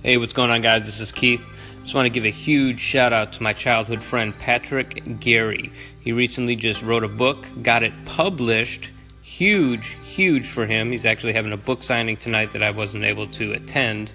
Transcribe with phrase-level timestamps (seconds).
[0.00, 0.86] Hey, what's going on, guys?
[0.86, 1.44] This is Keith.
[1.82, 5.72] Just want to give a huge shout out to my childhood friend Patrick Gary.
[5.98, 8.90] He recently just wrote a book, got it published.
[9.22, 10.92] Huge, huge for him.
[10.92, 14.12] He's actually having a book signing tonight that I wasn't able to attend.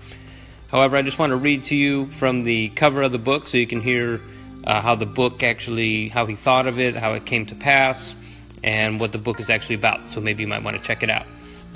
[0.71, 3.57] However, I just want to read to you from the cover of the book so
[3.57, 4.21] you can hear
[4.63, 8.15] uh, how the book actually, how he thought of it, how it came to pass,
[8.63, 10.05] and what the book is actually about.
[10.05, 11.25] So maybe you might want to check it out.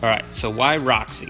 [0.01, 1.29] All right, so why Roxy?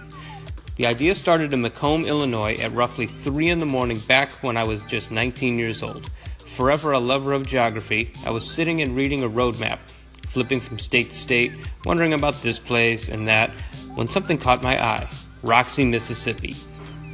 [0.78, 4.64] The idea started in Macomb, Illinois at roughly 3 in the morning back when I
[4.64, 6.12] was just 19 years old.
[6.38, 9.80] Forever a lover of geography, I was sitting and reading a road map,
[10.28, 11.54] flipping from state to state,
[11.84, 13.50] wondering about this place and that,
[13.96, 15.08] when something caught my eye
[15.42, 16.54] Roxy, Mississippi.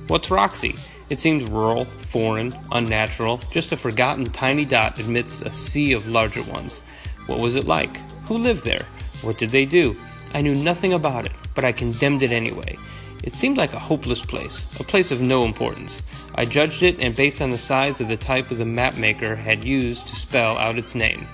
[0.08, 0.76] What's Roxy?
[1.10, 6.44] It seems rural, foreign, unnatural, just a forgotten tiny dot amidst a sea of larger
[6.52, 6.82] ones.
[7.28, 7.96] What was it like?
[8.28, 8.86] Who lived there?
[9.22, 9.96] What did they do?
[10.34, 12.78] I knew nothing about it, but I condemned it anyway.
[13.24, 16.02] It seemed like a hopeless place, a place of no importance.
[16.36, 19.36] I judged it and based on the size of the type of the map maker
[19.36, 21.26] had used to spell out its name.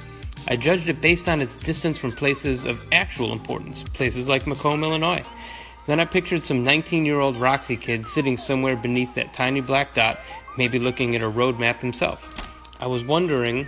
[0.48, 4.84] I judged it based on its distance from places of actual importance, places like Macomb,
[4.84, 5.24] Illinois.
[5.88, 9.96] Then I pictured some 19 year old Roxy kid sitting somewhere beneath that tiny black
[9.96, 10.20] dot,
[10.58, 12.36] maybe looking at a road map himself.
[12.80, 13.68] I was wondering,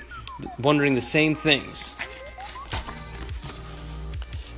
[0.60, 1.96] wondering the same things.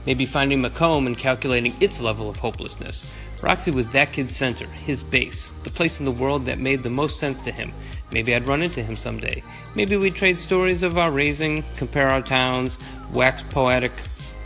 [0.05, 3.13] Maybe finding Macomb and calculating its level of hopelessness.
[3.41, 6.89] Roxy was that kid's center, his base, the place in the world that made the
[6.89, 7.73] most sense to him.
[8.11, 9.43] Maybe I'd run into him someday.
[9.75, 12.77] Maybe we'd trade stories of our raising, compare our towns,
[13.11, 13.91] wax poetic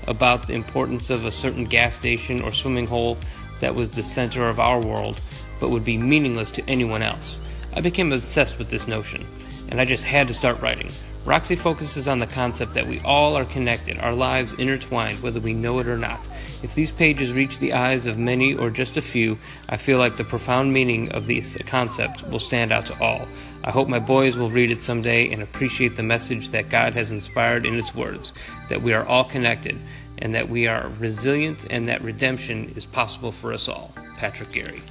[0.07, 3.17] about the importance of a certain gas station or swimming hole
[3.59, 5.19] that was the center of our world,
[5.59, 7.39] but would be meaningless to anyone else.
[7.75, 9.25] I became obsessed with this notion,
[9.69, 10.91] and I just had to start writing.
[11.27, 15.53] Roxy focuses on the concept that we all are connected, our lives intertwined, whether we
[15.53, 16.21] know it or not.
[16.63, 20.15] If these pages reach the eyes of many or just a few, I feel like
[20.15, 23.27] the profound meaning of this concept will stand out to all.
[23.65, 27.11] I hope my boys will read it someday and appreciate the message that God has
[27.11, 28.31] inspired in its words
[28.69, 29.77] that we are all connected
[30.19, 33.91] and that we are resilient and that redemption is possible for us all.
[34.15, 34.81] Patrick Gary.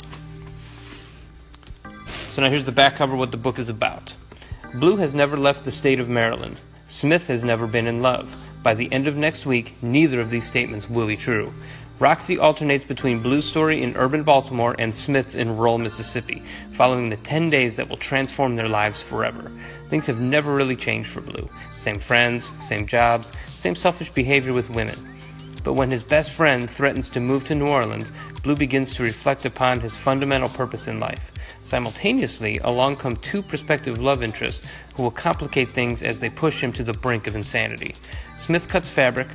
[2.05, 4.13] So now here's the back cover what the book is about.
[4.79, 6.61] Blue has never left the state of Maryland.
[6.87, 8.37] Smith has never been in love.
[8.63, 11.51] By the end of next week, neither of these statements will be true.
[11.99, 16.43] Roxy alternates between Blue's story in urban Baltimore and Smith's in rural Mississippi,
[16.73, 19.51] following the 10 days that will transform their lives forever.
[19.89, 21.49] Things have never really changed for Blue.
[21.73, 25.16] Same friends, same jobs, same selfish behavior with women.
[25.67, 28.13] But when his best friend threatens to move to New Orleans,
[28.45, 31.33] Blue begins to reflect upon his fundamental purpose in life.
[31.65, 36.73] Simultaneously, along come two prospective love interests who will complicate things as they push him
[36.75, 37.97] to the brink of insanity.
[38.39, 39.27] Smith cuts fabric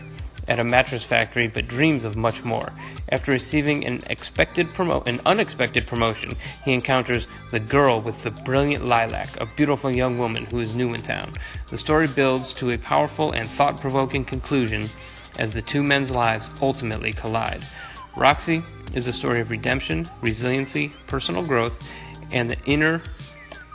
[0.47, 2.72] at a mattress factory but dreams of much more.
[3.09, 6.31] After receiving an expected promo- an unexpected promotion,
[6.63, 10.94] he encounters the girl with the brilliant lilac, a beautiful young woman who is new
[10.94, 11.34] in town.
[11.68, 14.88] The story builds to a powerful and thought-provoking conclusion
[15.40, 17.62] as the two men's lives ultimately collide.
[18.16, 21.92] Roxy is a story of redemption, resiliency, personal growth,
[22.31, 23.02] and the inner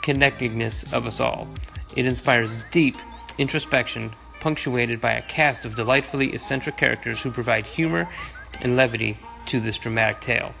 [0.01, 1.47] connectedness of us all.
[1.95, 2.95] It inspires deep
[3.37, 8.07] introspection punctuated by a cast of delightfully eccentric characters who provide humor
[8.61, 10.53] and levity to this dramatic tale.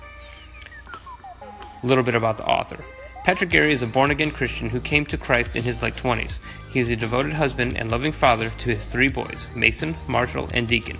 [1.83, 2.83] A little bit about the author.
[3.27, 6.39] Patrick Gary is a born again Christian who came to Christ in his late 20s.
[6.71, 10.65] He is a devoted husband and loving father to his three boys, Mason, Marshall, and
[10.65, 10.97] Deacon.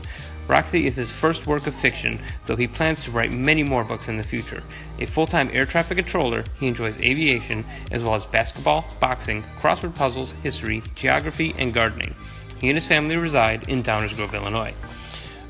[0.50, 4.10] Roxy is his first work of fiction, though he plans to write many more books
[4.10, 4.62] in the future.
[5.00, 9.96] A full time air traffic controller, he enjoys aviation as well as basketball, boxing, crossword
[9.96, 12.14] puzzles, history, geography, and gardening.
[12.60, 14.74] He and his family reside in Downers Grove, Illinois.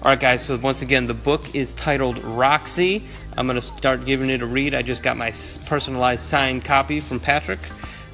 [0.03, 3.03] All right, guys, so once again, the book is titled Roxy.
[3.35, 4.75] I'm going to start giving it a read.
[4.75, 5.31] I just got my
[5.65, 7.59] personalized signed copy from Patrick.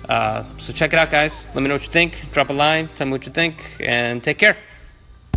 [0.07, 1.49] Uh, so check it out, guys.
[1.53, 2.23] Let me know what you think.
[2.31, 2.87] Drop a line.
[2.95, 3.75] Tell me what you think.
[3.81, 4.55] And take care.